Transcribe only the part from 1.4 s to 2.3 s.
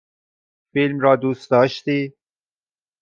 داشتی؟